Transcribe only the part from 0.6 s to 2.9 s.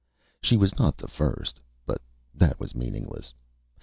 not the first but that was